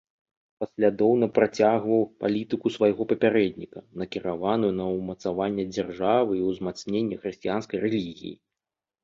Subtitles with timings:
[0.61, 8.35] Паслядоўна працягваў палітыку свайго папярэдніка, накіраваную на ўмацаванне дзяржавы і ўзмацненне хрысціянскай рэлігіі.